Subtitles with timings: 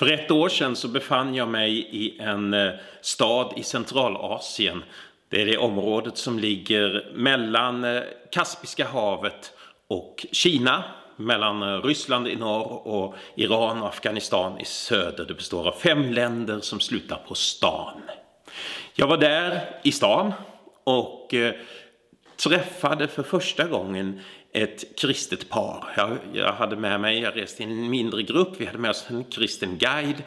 [0.00, 4.84] För ett år sedan så befann jag mig i en eh, stad i Centralasien.
[5.28, 9.52] Det är det området som ligger mellan eh, Kaspiska havet
[9.88, 10.84] och Kina.
[11.16, 15.24] Mellan eh, Ryssland i norr och Iran och Afghanistan i söder.
[15.24, 18.00] Det består av fem länder som slutar på stan.
[18.94, 20.32] Jag var där i stan
[20.84, 21.34] och
[22.44, 24.20] träffade för första gången
[24.52, 25.84] ett kristet par.
[25.96, 29.06] Jag, jag, hade med mig, jag reste i en mindre grupp, vi hade med oss
[29.08, 30.22] en kristen guide.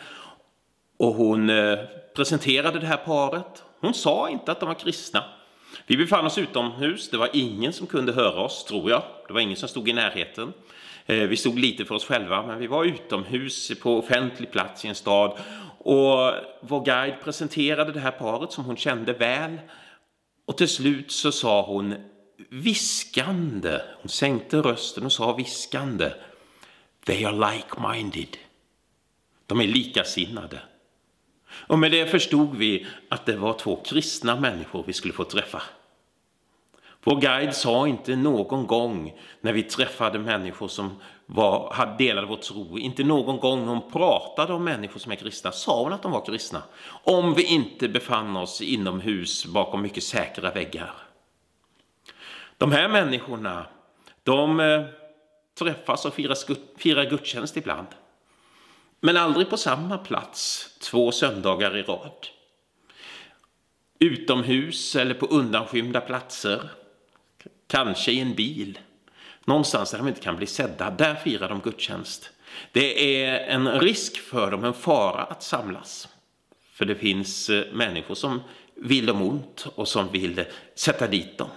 [0.97, 1.79] Och hon eh,
[2.15, 3.63] presenterade det här paret.
[3.79, 5.23] Hon sa inte att de var kristna.
[5.87, 9.03] Vi befann oss utomhus, det var ingen som kunde höra oss, tror jag.
[9.27, 10.53] Det var ingen som stod i närheten.
[11.05, 14.87] Eh, vi stod lite för oss själva, men vi var utomhus på offentlig plats i
[14.87, 15.37] en stad.
[15.77, 16.31] Och
[16.61, 19.59] vår guide presenterade det här paret som hon kände väl.
[20.45, 21.95] Och till slut så sa hon
[22.49, 26.11] viskande, hon sänkte rösten och sa viskande,
[27.05, 28.37] They are like-minded.
[29.45, 30.59] De är likasinnade.
[31.67, 35.61] Och med det förstod vi att det var två kristna människor vi skulle få träffa.
[37.03, 42.79] Vår guide sa inte någon gång när vi träffade människor som var, delade vår tro,
[42.79, 46.11] inte någon gång när hon pratade om människor som är kristna, sa hon att de
[46.11, 46.61] var kristna.
[47.03, 50.93] Om vi inte befann oss inomhus bakom mycket säkra väggar.
[52.63, 53.65] De här människorna,
[54.23, 54.85] de eh,
[55.59, 56.37] träffas och firar,
[56.77, 57.87] firar gudstjänst ibland.
[58.99, 62.27] Men aldrig på samma plats två söndagar i rad.
[63.99, 66.69] Utomhus eller på undanskymda platser.
[67.67, 68.79] Kanske i en bil.
[69.45, 70.89] Någonstans där de inte kan bli sedda.
[70.89, 72.31] Där firar de gudstjänst.
[72.71, 76.07] Det är en risk för dem, en fara att samlas.
[76.73, 78.41] För det finns eh, människor som
[78.75, 81.49] vill dem ont och som vill eh, sätta dit dem.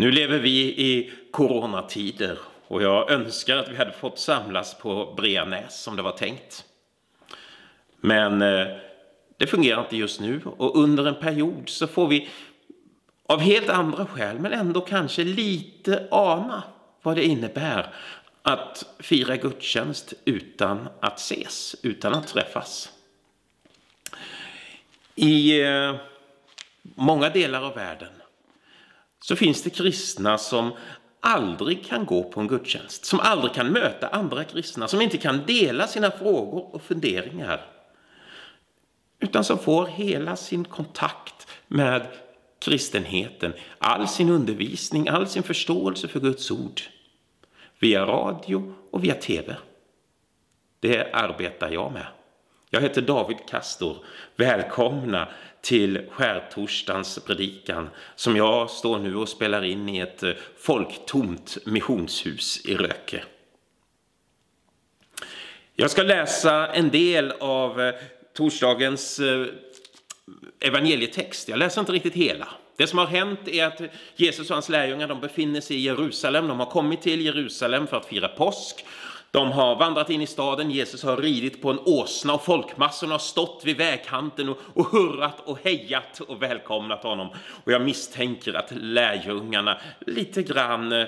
[0.00, 5.82] Nu lever vi i coronatider och jag önskar att vi hade fått samlas på Breanäs
[5.82, 6.64] som det var tänkt.
[7.96, 8.66] Men eh,
[9.36, 12.28] det fungerar inte just nu och under en period så får vi
[13.26, 16.62] av helt andra skäl men ändå kanske lite ana
[17.02, 17.94] vad det innebär
[18.42, 22.92] att fira gudstjänst utan att ses, utan att träffas.
[25.14, 25.94] I eh,
[26.82, 28.19] många delar av världen
[29.20, 30.72] så finns det kristna som
[31.20, 35.46] aldrig kan gå på en gudstjänst, som aldrig kan möta andra kristna, som inte kan
[35.46, 37.66] dela sina frågor och funderingar.
[39.20, 42.06] Utan som får hela sin kontakt med
[42.58, 46.80] kristenheten, all sin undervisning, all sin förståelse för Guds ord
[47.78, 49.56] via radio och via tv.
[50.80, 52.06] Det arbetar jag med.
[52.72, 53.96] Jag heter David Kastor.
[54.36, 55.28] Välkomna
[55.60, 62.66] till skärtorsdagens predikan som jag står nu och spelar in i ett eh, folktomt missionshus
[62.66, 63.24] i Röke.
[65.74, 67.94] Jag ska läsa en del av eh,
[68.34, 69.46] torsdagens eh,
[70.60, 71.48] evangelietext.
[71.48, 72.48] Jag läser inte riktigt hela.
[72.76, 73.80] Det som har hänt är att
[74.16, 76.48] Jesus och hans lärjungar de befinner sig i Jerusalem.
[76.48, 78.84] De har kommit till Jerusalem för att fira påsk.
[79.30, 83.18] De har vandrat in i staden, Jesus har ridit på en åsna och folkmassorna har
[83.18, 87.28] stått vid vägkanten och, och hurrat och hejat och välkomnat honom.
[87.64, 91.06] Och jag misstänker att lärjungarna lite grann eh,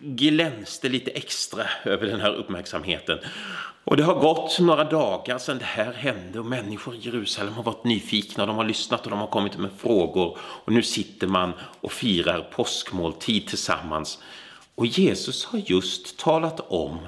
[0.00, 3.18] glänste lite extra över den här uppmärksamheten.
[3.84, 7.62] Och det har gått några dagar sedan det här hände och människor i Jerusalem har
[7.62, 10.38] varit nyfikna, de har lyssnat och de har kommit med frågor.
[10.40, 14.18] Och nu sitter man och firar påskmåltid tillsammans.
[14.74, 16.98] Och Jesus har just talat om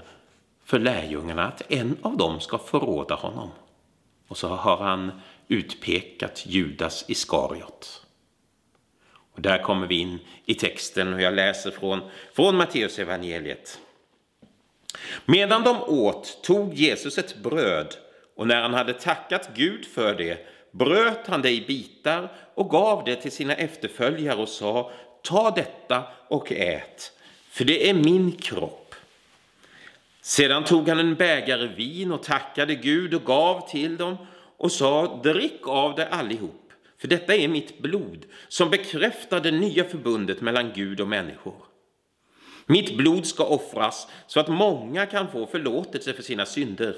[0.65, 3.51] för lärjungarna att en av dem ska förråda honom.
[4.29, 8.07] Och så har han utpekat Judas Iskariot.
[9.35, 12.01] Och där kommer vi in i texten och jag läser från,
[12.33, 13.79] från Matteus evangeliet.
[15.27, 17.97] Medan de åt tog Jesus ett bröd
[18.37, 23.05] och när han hade tackat Gud för det bröt han det i bitar och gav
[23.05, 24.91] det till sina efterföljare och sa
[25.23, 27.13] Ta detta och ät,
[27.51, 28.84] för det är min kropp
[30.25, 34.17] sedan tog han en bägare vin och tackade Gud och gav till dem
[34.57, 39.85] och sa drick av det allihop, för detta är mitt blod som bekräftar det nya
[39.85, 41.55] förbundet mellan Gud och människor.
[42.67, 46.97] Mitt blod ska offras så att många kan få förlåtelse för sina synder.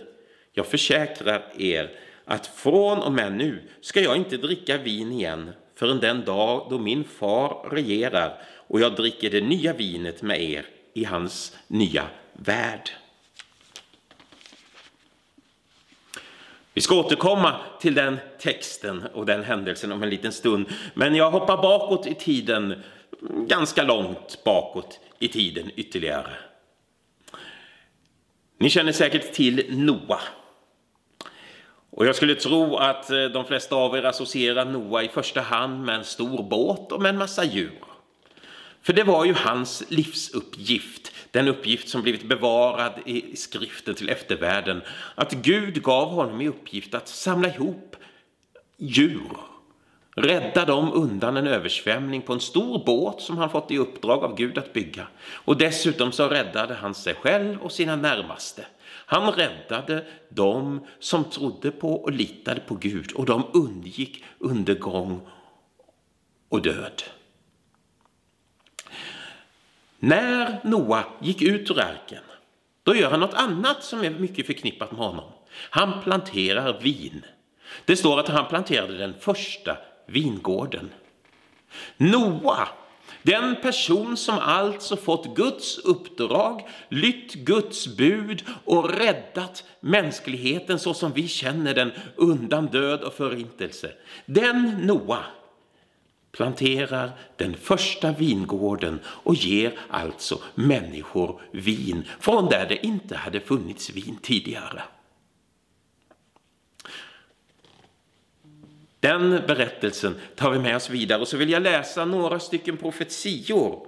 [0.53, 1.91] Jag försäkrar er
[2.25, 6.79] att från och med nu ska jag inte dricka vin igen förrän den dag då
[6.79, 12.91] min far regerar och jag dricker det nya vinet med er i hans nya värld.
[16.77, 20.67] Vi ska återkomma till den texten och den händelsen om en liten stund.
[20.95, 22.83] Men jag hoppar bakåt i tiden,
[23.49, 26.33] ganska långt bakåt i tiden ytterligare.
[28.59, 30.21] Ni känner säkert till Noa.
[31.91, 35.85] Och jag skulle tro att eh, de flesta av er associerar Noa i första hand
[35.85, 37.86] med en stor båt och med en massa djur.
[38.87, 44.83] För det var ju hans livsuppgift, den uppgift som blivit bevarad i skriften till eftervärlden,
[45.15, 47.97] att Gud gav honom i uppgift att samla ihop
[48.77, 49.37] djur,
[50.17, 54.37] rädda dem undan en översvämning på en stor båt som han fått i uppdrag av
[54.37, 55.07] Gud att bygga.
[55.33, 58.67] Och dessutom så räddade han sig själv och sina närmaste.
[59.07, 65.21] Han räddade dem som trodde på och litade på Gud och de undgick undergång
[66.49, 67.03] och död.
[69.99, 72.23] När Noa gick ut ur arken,
[72.83, 75.25] då gör han något annat som är mycket förknippat med honom.
[75.71, 77.25] Han planterar vin.
[77.85, 79.77] Det står att han planterade den första
[80.07, 80.91] vingården.
[81.97, 82.69] Noa,
[83.23, 91.13] den person som alltså fått Guds uppdrag, lytt Guds bud och räddat mänskligheten så som
[91.13, 93.93] vi känner den undan död och förintelse.
[94.27, 95.19] Den Noa
[96.37, 103.91] planterar den första vingården och ger alltså människor vin från där det inte hade funnits
[103.91, 104.83] vin tidigare.
[109.01, 113.87] Den berättelsen tar vi med oss vidare och så vill jag läsa några stycken profetior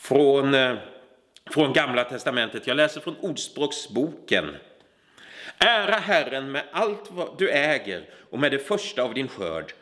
[0.00, 0.76] från, eh,
[1.50, 2.66] från Gamla Testamentet.
[2.66, 4.56] Jag läser från Ordspråksboken.
[5.58, 9.72] Ära Herren med allt vad du äger och med det första av din skörd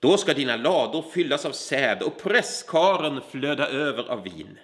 [0.00, 4.58] då ska dina lador fyllas av säd och presskaren flöda över av vin.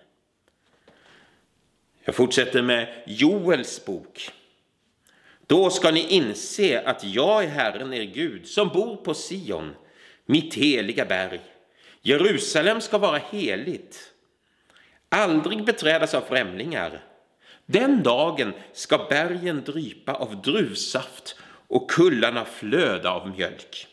[2.05, 4.31] Jag fortsätter med Joels bok.
[5.47, 9.75] Då ska ni inse att jag är Herren er Gud som bor på Sion,
[10.27, 11.41] mitt heliga berg.
[12.03, 14.13] Jerusalem ska vara heligt,
[15.09, 17.05] aldrig beträdas av främlingar.
[17.67, 21.37] Den dagen ska bergen drypa av druvsaft
[21.69, 23.89] och kullarna flöda av mjölk.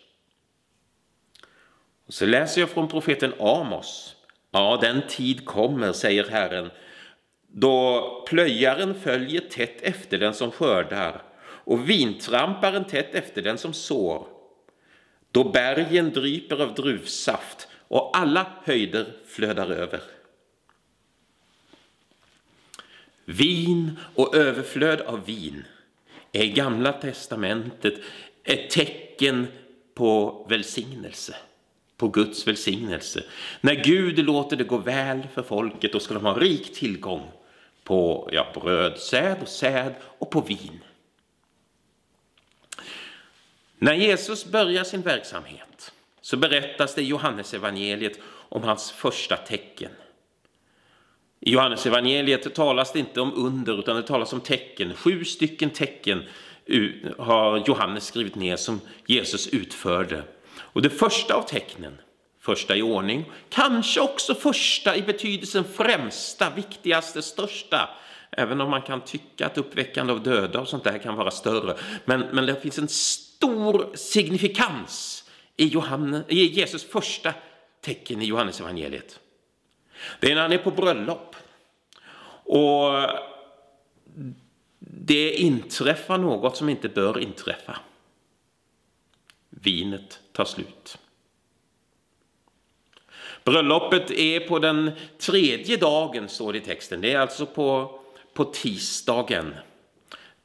[2.13, 4.15] Så läser jag från profeten Amos.
[4.51, 6.71] Ja, den tid kommer, säger Herren,
[7.48, 14.27] då plöjaren följer tätt efter den som skördar och vintramparen tätt efter den som sår.
[15.31, 20.01] Då bergen dryper av druvsaft och alla höjder flödar över.
[23.25, 25.65] Vin och överflöd av vin
[26.31, 27.94] är i Gamla testamentet
[28.44, 29.48] ett tecken
[29.94, 31.36] på välsignelse
[31.97, 33.23] på Guds välsignelse.
[33.61, 37.31] När Gud låter det gå väl för folket då ska de ha rik tillgång
[37.83, 40.79] på ja, bröd, säd och säd och på vin.
[43.77, 49.91] När Jesus börjar sin verksamhet så berättas det i Johannesevangeliet om hans första tecken.
[51.39, 54.93] I Johannesevangeliet talas det inte om under utan det talas om tecken.
[54.93, 56.23] Sju stycken tecken
[57.17, 60.23] har Johannes skrivit ner som Jesus utförde
[60.73, 61.97] och det första av tecknen,
[62.39, 67.89] första i ordning, kanske också första i betydelsen främsta, viktigaste, största,
[68.31, 71.77] även om man kan tycka att uppväckande av döda och sånt där kan vara större.
[72.05, 75.23] Men, men det finns en stor signifikans
[75.57, 77.33] i, Johannes, i Jesus första
[77.81, 79.19] tecken i Johannes evangeliet.
[80.19, 81.35] Det är när han är på bröllop.
[82.45, 83.09] Och
[84.79, 87.79] det inträffar något som inte bör inträffa.
[89.63, 90.98] Vinet tar slut.
[93.43, 97.01] Bröllopet är på den tredje dagen, står det i texten.
[97.01, 98.00] Det är alltså på,
[98.34, 99.55] på tisdagen.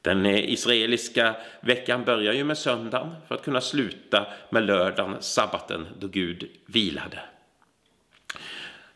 [0.01, 5.87] Den eh, israeliska veckan börjar ju med söndagen för att kunna sluta med lördagen, sabbaten,
[5.99, 7.19] då Gud vilade.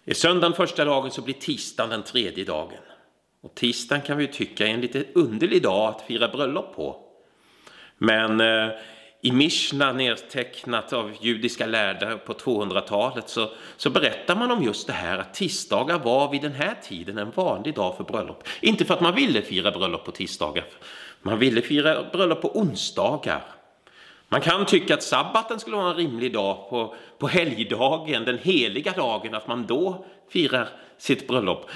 [0.06, 2.82] Är söndagen första dagen så blir tisdagen den tredje dagen.
[3.42, 7.00] Och tisdagen kan vi tycka är en lite underlig dag att fira bröllop på.
[7.98, 8.70] Men eh,
[9.26, 14.94] i Mishna nedtecknat av judiska lärda på 200-talet så, så berättar man om just det
[14.94, 18.48] här att tisdagar var vid den här tiden en vanlig dag för bröllop.
[18.62, 20.66] Inte för att man ville fira bröllop på tisdagar,
[21.22, 23.44] man ville fira bröllop på onsdagar.
[24.30, 28.92] Man kan tycka att sabbaten skulle vara en rimlig dag på, på helgdagen, den heliga
[28.92, 31.70] dagen, att man då firar sitt bröllop.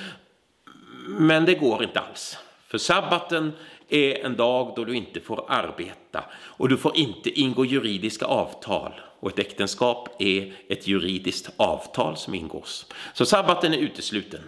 [1.08, 2.38] Men det går inte alls.
[2.68, 3.54] För sabbaten
[3.89, 8.91] är en dag då du inte får arbeta och du får inte ingå juridiska avtal.
[9.20, 12.86] Och ett äktenskap är ett juridiskt avtal som ingås.
[13.13, 14.41] Så sabbaten är utesluten.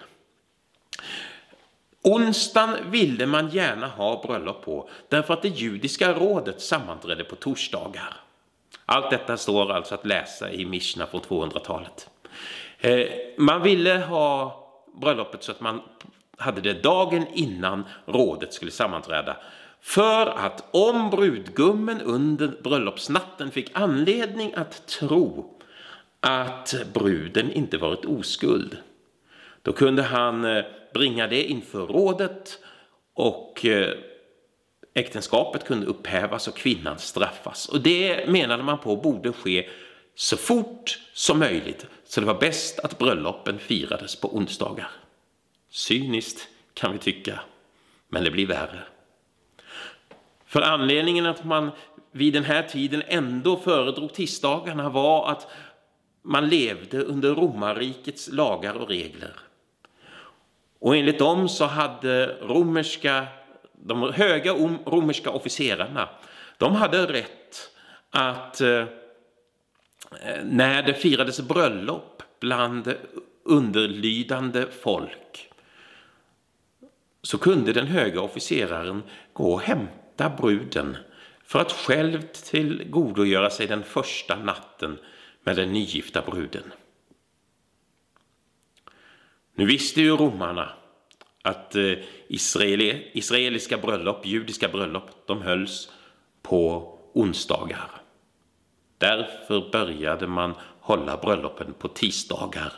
[2.02, 8.14] Onsdagen ville man gärna ha bröllop på därför att det judiska rådet sammanträdde på torsdagar.
[8.86, 12.10] Allt detta står alltså att läsa i Mishna från 200-talet.
[12.80, 14.56] Eh, man ville ha
[15.02, 15.82] bröllopet så att man
[16.40, 19.38] hade det dagen innan rådet skulle sammanträda.
[19.82, 25.56] För att om brudgummen under bröllopsnatten fick anledning att tro
[26.20, 28.78] att bruden inte varit oskuld,
[29.62, 32.60] då kunde han eh, bringa det inför rådet
[33.14, 33.94] och eh,
[34.94, 37.70] äktenskapet kunde upphävas och kvinnan straffas.
[37.70, 39.70] Och det menade man på borde ske
[40.16, 41.86] så fort som möjligt.
[42.06, 44.92] Så det var bäst att bröllopen firades på onsdagar.
[45.70, 47.40] Cyniskt kan vi tycka,
[48.08, 48.84] men det blir värre.
[50.46, 51.72] För anledningen att man
[52.12, 55.48] vid den här tiden ändå föredrog tisdagarna var att
[56.22, 59.34] man levde under romarrikets lagar och regler.
[60.80, 63.28] Och enligt dem så hade romerska,
[63.74, 64.54] de höga
[64.86, 66.10] romerska officerarna,
[66.58, 67.70] de hade rätt
[68.10, 68.86] att eh,
[70.44, 72.96] när det firades bröllop bland
[73.44, 75.49] underlydande folk
[77.22, 80.98] så kunde den höga officeraren gå och hämta bruden
[81.44, 85.00] för att själv tillgodogöra sig den första natten
[85.44, 86.74] med den nygifta bruden.
[89.56, 90.70] Nu visste ju romarna
[91.42, 91.94] att eh,
[92.28, 95.92] israeli, israeliska bröllop, judiska bröllop, de hölls
[96.42, 97.92] på onsdagar.
[98.98, 102.74] Därför började man hålla bröllopen på tisdagar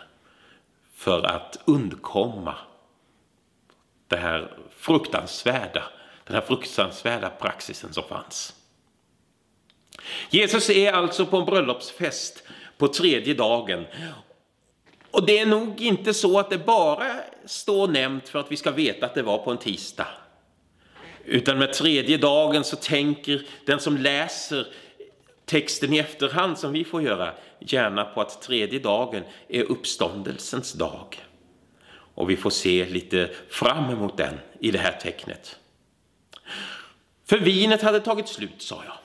[0.94, 2.56] för att undkomma
[4.12, 5.84] det här fruktansvärda,
[6.24, 8.56] den här fruktansvärda praxisen som fanns.
[10.30, 12.44] Jesus är alltså på en bröllopsfest
[12.78, 13.86] på tredje dagen.
[15.12, 17.12] Och det är nog inte så att det bara
[17.46, 20.08] står nämnt för att vi ska veta att det var på en tisdag.
[21.26, 24.68] Utan med tredje dagen så tänker den som läser
[25.46, 31.31] texten i efterhand som vi får göra gärna på att tredje dagen är uppståndelsens dag.
[32.16, 35.60] Och vi får se lite fram emot den i det här tecknet.
[37.26, 38.98] För vinet hade tagit slut, sa jag.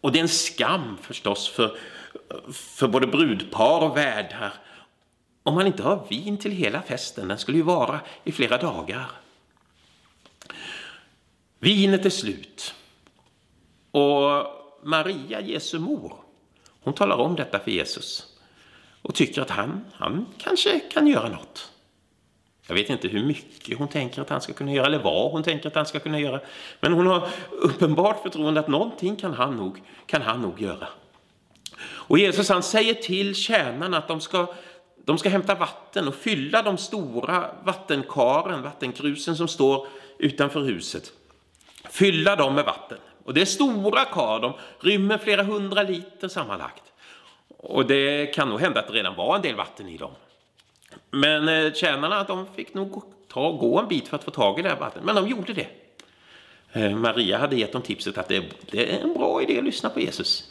[0.00, 1.76] Och det är en skam förstås för,
[2.52, 4.52] för både brudpar och värdar
[5.42, 7.28] om man inte har vin till hela festen.
[7.28, 9.10] Den skulle ju vara i flera dagar.
[11.58, 12.74] Vinet är slut.
[13.90, 14.46] Och
[14.82, 16.16] Maria, Jesu mor,
[16.80, 18.31] hon talar om detta för Jesus
[19.02, 21.72] och tycker att han, han kanske kan göra något.
[22.66, 25.42] Jag vet inte hur mycket hon tänker att han ska kunna göra eller vad hon
[25.42, 26.40] tänker att han ska kunna göra.
[26.80, 30.88] Men hon har uppenbart förtroende att någonting kan han nog, kan han nog göra.
[31.84, 34.54] Och Jesus han säger till tjänarna att de ska,
[35.04, 39.86] de ska hämta vatten och fylla de stora vattenkaren, vattenkrusen som står
[40.18, 41.12] utanför huset.
[41.90, 42.98] Fylla dem med vatten.
[43.24, 46.91] Och det är stora kar, de rymmer flera hundra liter sammanlagt.
[47.62, 50.10] Och det kan nog hända att det redan var en del vatten i dem.
[51.10, 54.62] Men eh, tjänarna de fick nog ta, gå en bit för att få tag i
[54.62, 55.66] det här vattnet, men de gjorde det.
[56.72, 59.90] Eh, Maria hade gett dem tipset att det, det, är en bra idé att lyssna
[59.90, 60.50] på Jesus.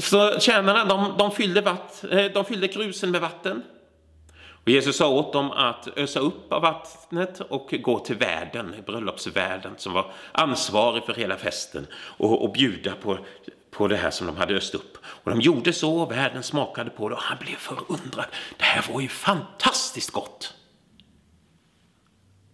[0.00, 3.62] Så tjänarna de, de, fyllde, vatt, eh, de fyllde krusen med vatten.
[4.64, 9.72] Och Jesus sa åt dem att ösa upp av vattnet och gå till värden, bröllopsvärden
[9.76, 13.18] som var ansvarig för hela festen och, och bjuda på,
[13.78, 14.98] på det här som de hade öst upp.
[15.04, 18.26] Och de gjorde så och smakade på det och han blev förundrad.
[18.56, 20.54] Det här var ju fantastiskt gott!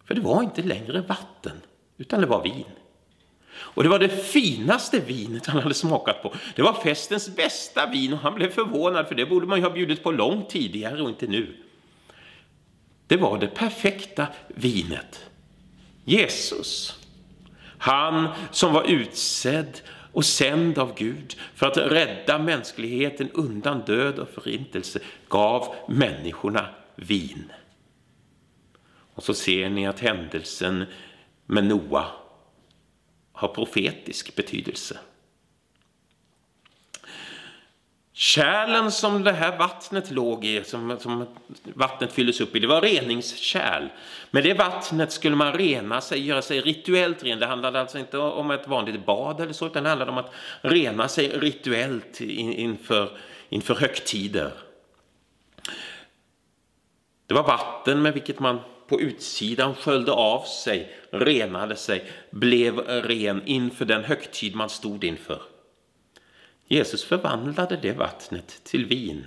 [0.04, 1.61] För det var inte längre vatten,
[1.97, 2.64] utan det var vin.
[3.54, 6.35] Och det var det finaste vinet han hade smakat på.
[6.57, 9.71] Det var festens bästa vin och han blev förvånad för det borde man ju ha
[9.71, 11.57] bjudit på långt tidigare och inte nu.
[13.07, 15.25] Det var det perfekta vinet.
[16.04, 16.99] Jesus.
[17.78, 19.81] Han som var utsedd
[20.14, 27.52] och sänd av Gud för att rädda mänskligheten undan död och förintelse gav människorna vin.
[29.14, 30.85] Och så ser ni att händelsen
[31.47, 32.06] med Noa
[33.33, 34.99] har profetisk betydelse.
[38.16, 41.26] Kärlen som det här vattnet låg i, som, som
[41.64, 43.88] vattnet fylldes upp i, det var reningskärl.
[44.30, 47.38] Med det vattnet skulle man rena sig, göra sig rituellt ren.
[47.38, 50.33] Det handlade alltså inte om ett vanligt bad eller så, utan det handlade om att
[50.61, 53.18] rena sig rituellt inför,
[53.49, 54.52] inför högtider.
[57.26, 63.42] Det var vatten med vilket man på utsidan sköljde av sig, renade sig, blev ren
[63.47, 65.53] inför den högtid man stod inför.
[66.66, 69.26] Jesus förvandlade det vattnet till vin.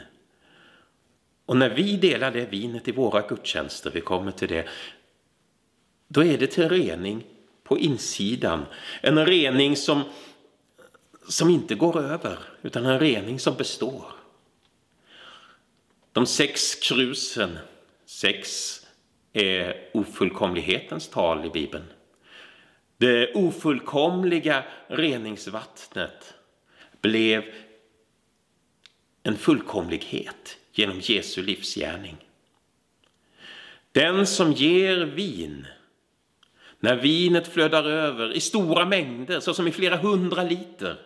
[1.46, 4.68] Och när vi delar det vinet i våra gudstjänster, vi kommer till det,
[6.08, 7.24] då är det till rening
[7.64, 8.66] på insidan.
[9.02, 10.04] En rening som,
[11.28, 14.06] som inte går över, utan en rening som består.
[16.12, 17.58] De sex krusen,
[18.06, 18.80] sex
[19.34, 21.86] är ofullkomlighetens tal i Bibeln.
[22.98, 26.37] Det ofullkomliga reningsvattnet
[27.02, 27.44] blev
[29.24, 32.18] en fullkomlighet genom Jesu livsgärning.
[33.92, 35.68] Den som ger vin,
[36.80, 41.02] när vinet flödar över i stora mängder, såsom i flera hundra liter,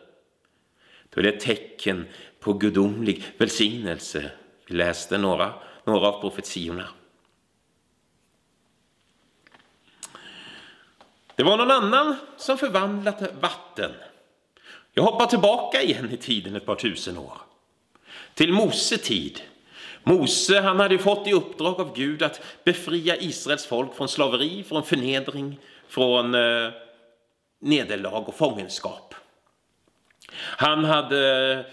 [1.10, 2.08] då är det ett tecken
[2.40, 4.32] på gudomlig välsignelse.
[4.68, 6.88] Vi läste några, några av profetiorna.
[11.36, 13.92] Det var någon annan som förvandlat vatten.
[14.94, 17.38] Jag hoppar tillbaka igen i tiden ett par tusen år.
[18.34, 19.42] Till Mose tid.
[20.04, 24.84] Mose han hade fått i uppdrag av Gud att befria Israels folk från slaveri, från
[24.84, 26.70] förnedring, från eh,
[27.62, 29.16] nederlag och fångenskap.
[30.38, 31.66] Han hade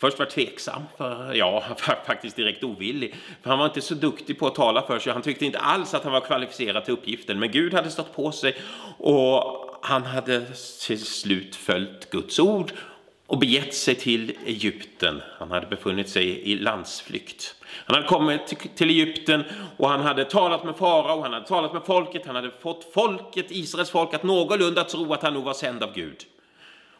[0.00, 1.64] först varit tveksam, för, ja,
[2.06, 3.14] faktiskt direkt ovillig.
[3.42, 5.12] För han var inte så duktig på att tala för sig.
[5.12, 7.38] Han tyckte inte alls att han var kvalificerad till uppgiften.
[7.38, 8.56] Men Gud hade stått på sig
[8.98, 10.46] och han hade
[10.86, 12.72] till slut följt Guds ord
[13.26, 15.22] och begett sig till Egypten.
[15.38, 17.54] Han hade befunnit sig i landsflykt.
[17.86, 19.44] Han hade kommit till Egypten
[19.76, 23.46] och han hade talat med farao, han hade talat med folket, han hade fått folket,
[23.48, 26.24] Israels folk att någorlunda tro att han nog var sänd av Gud.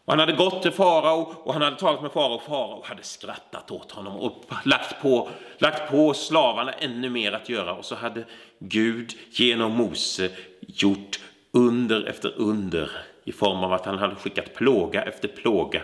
[0.05, 2.39] Och han hade gått till farao och han hade talat med farao.
[2.39, 7.73] Farao hade skrattat åt honom och lagt på, lagt på slavarna ännu mer att göra.
[7.73, 8.25] Och så hade
[8.59, 11.19] Gud genom Mose gjort
[11.55, 12.91] under efter under
[13.23, 15.83] i form av att han hade skickat plåga efter plåga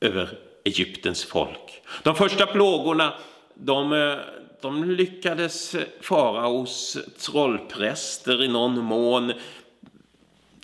[0.00, 0.28] över
[0.64, 1.82] Egyptens folk.
[2.02, 3.14] De första plågorna
[3.54, 4.16] de, eh,
[4.60, 9.32] de lyckades faraos trollpräster i någon mån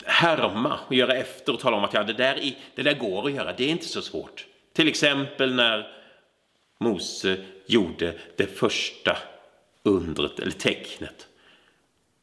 [0.04, 3.32] härma och göra efter och tala om att ja, det, där, det där går att
[3.32, 4.46] göra, det är inte så svårt.
[4.72, 5.86] Till exempel när
[6.80, 9.18] Mose gjorde det första
[9.82, 11.26] undret eller tecknet.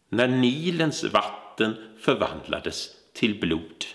[0.09, 3.85] När Nilens vatten Vatten förvandlades till blod.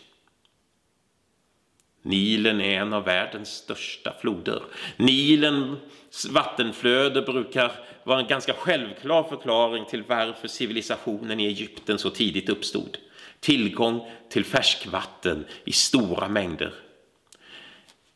[2.03, 4.63] Nilen är en av världens största floder.
[4.97, 7.73] Nilens vattenflöde brukar
[8.05, 12.99] vara en ganska självklar förklaring till varför civilisationen i Egypten så tidigt uppstod.
[13.41, 16.75] Tillgång till färskvatten i stora mängder.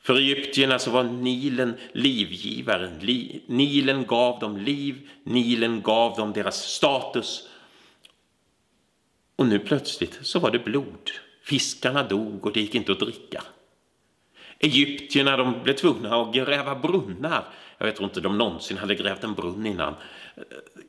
[0.01, 2.99] För egyptierna så var Nilen livgivaren.
[3.47, 7.49] Nilen gav dem liv, Nilen gav dem deras status.
[9.37, 11.11] Och nu plötsligt så var det blod.
[11.43, 13.43] Fiskarna dog och det gick inte att dricka.
[14.59, 17.45] Egyptierna de blev tvungna att gräva brunnar.
[17.79, 19.95] Jag tror inte de någonsin hade grävt en brunn innan.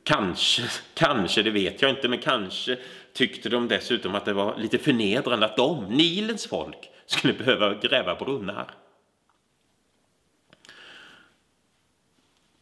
[0.04, 0.62] Kanske,
[0.94, 2.78] kanske, det vet jag inte, men kanske
[3.12, 8.14] tyckte de dessutom att det var lite förnedrande att de, Nilens folk, skulle behöva gräva
[8.14, 8.74] brunnar.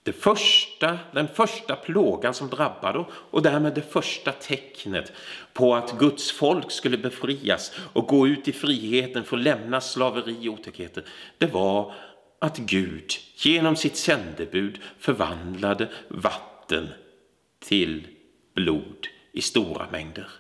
[0.07, 5.13] Det första, den första plågan som drabbade och därmed det första tecknet
[5.53, 10.49] på att Guds folk skulle befrias och gå ut i friheten för att lämna slaveri
[10.49, 11.05] och otäckheter,
[11.39, 11.95] det var
[12.39, 16.89] att Gud genom sitt sändebud förvandlade vatten
[17.59, 18.07] till
[18.55, 20.31] blod i stora mängder.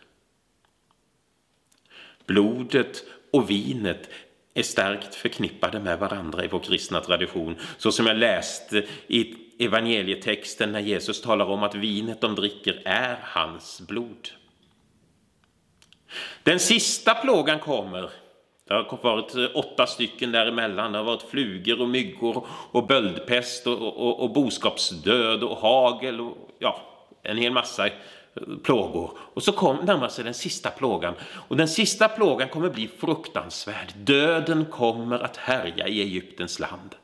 [2.26, 4.10] Blodet och vinet
[4.54, 7.56] är starkt förknippade med varandra i vår kristna tradition.
[7.78, 13.18] Så som jag läste i evangelietexten när Jesus talar om att vinet de dricker är
[13.22, 14.28] hans blod.
[16.42, 18.10] Den sista plågan kommer.
[18.68, 20.92] Det har varit åtta stycken däremellan.
[20.92, 26.36] Det har varit flugor och myggor och böldpest och, och, och boskapsdöd och hagel och
[26.58, 26.80] ja,
[27.22, 27.88] en hel massa
[28.62, 29.18] plågor.
[29.18, 31.14] Och så kom, närmar sig den sista plågan.
[31.48, 33.92] Och den sista plågan kommer bli fruktansvärd.
[33.96, 36.94] Döden kommer att härja i Egyptens land.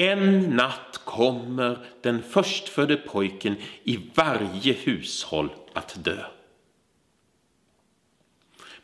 [0.00, 6.24] En natt kommer den förstfödde pojken i varje hushåll att dö.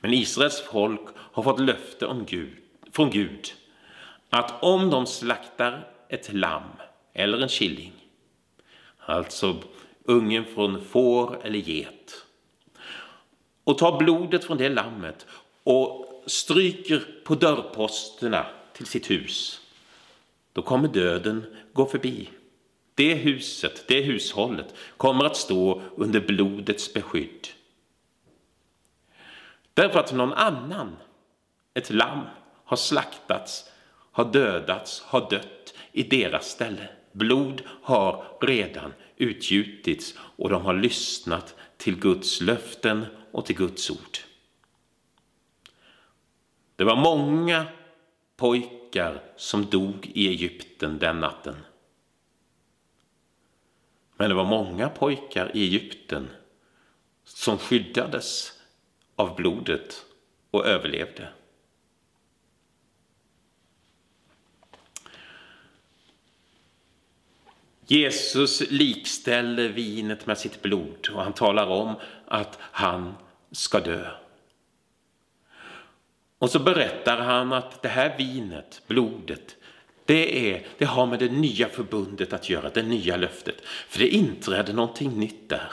[0.01, 2.53] Men Israels folk har fått löfte om Gud,
[2.93, 3.53] från Gud
[4.31, 6.71] att om de slaktar ett lamm
[7.15, 7.93] eller en killing,
[8.99, 9.57] alltså
[10.05, 12.25] ungen från får eller get,
[13.65, 15.27] och tar blodet från det lammet
[15.63, 19.66] och stryker på dörrposterna till sitt hus,
[20.57, 22.31] då kommer döden gå förbi.
[22.95, 27.49] Det huset, det hushållet kommer att stå under blodets beskydd.
[29.75, 30.97] Därför att någon annan,
[31.75, 32.21] ett lamm,
[32.65, 33.71] har slaktats,
[34.13, 36.89] har dödats, har dött i deras ställe.
[37.13, 44.19] Blod har redan utgjutits och de har lyssnat till Guds löften och till Guds ord.
[46.77, 47.67] Det var många
[48.37, 48.76] pojkar
[49.37, 51.57] som dog i Egypten den natten.
[54.17, 56.29] Men det var många pojkar i Egypten
[57.25, 58.53] som skyddades
[59.17, 60.05] av blodet
[60.51, 61.29] och överlevde.
[67.87, 71.95] Jesus likställer vinet med sitt blod och han talar om
[72.27, 73.15] att han
[73.51, 74.26] ska dö.
[76.39, 79.57] Och så berättar han att det här vinet, blodet,
[80.05, 83.61] det, är, det har med det nya förbundet att göra, det nya löftet.
[83.89, 85.73] För det inträder någonting nytt där.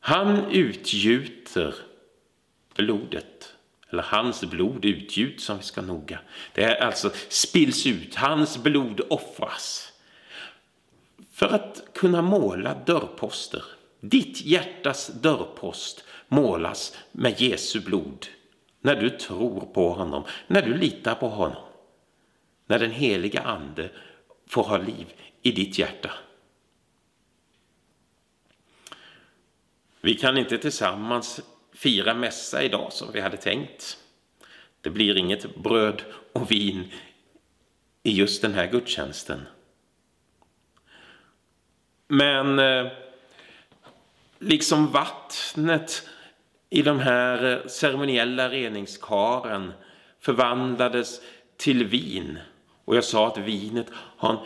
[0.00, 1.74] Han utgjuter
[2.74, 3.54] blodet,
[3.90, 6.18] eller hans blod utgjuts om vi ska noga.
[6.52, 9.92] Det är alltså spills ut, hans blod offras.
[11.32, 13.62] För att kunna måla dörrposter.
[14.00, 18.26] Ditt hjärtas dörrpost målas med Jesu blod.
[18.84, 21.62] När du tror på honom, när du litar på honom.
[22.66, 23.90] När den heliga ande
[24.46, 26.10] får ha liv i ditt hjärta.
[30.00, 31.40] Vi kan inte tillsammans
[31.72, 33.98] fira mässa idag som vi hade tänkt.
[34.80, 36.92] Det blir inget bröd och vin
[38.02, 39.40] i just den här gudstjänsten.
[42.08, 42.92] Men eh,
[44.38, 46.08] liksom vattnet
[46.74, 49.72] i de här eh, ceremoniella reningskaren
[50.20, 51.20] förvandlades
[51.56, 52.38] till vin.
[52.84, 54.38] Och jag sa att vinet har en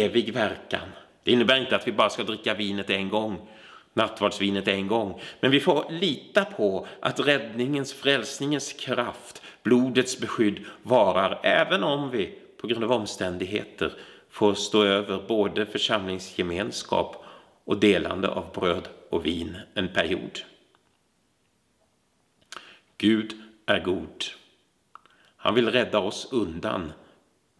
[0.00, 0.88] evig verkan.
[1.22, 3.48] Det innebär inte att vi bara ska dricka vinet en gång,
[3.94, 5.20] nattvardsvinet en gång.
[5.40, 12.38] Men vi får lita på att räddningens, frälsningens kraft, blodets beskydd varar även om vi
[12.60, 13.92] på grund av omständigheter
[14.30, 17.24] får stå över både församlingsgemenskap
[17.64, 20.40] och delande av bröd och vin en period.
[22.98, 23.34] Gud
[23.66, 24.24] är god.
[25.36, 26.92] Han vill rädda oss undan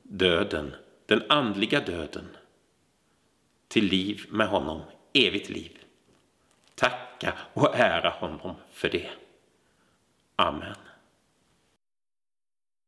[0.02, 0.74] döden,
[1.06, 2.36] den andliga döden,
[3.68, 5.78] till liv med honom, evigt liv.
[6.74, 9.10] Tacka och ära honom för det.
[10.36, 10.76] Amen.